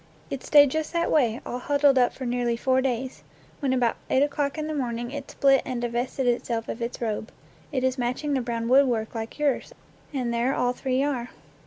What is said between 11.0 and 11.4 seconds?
are!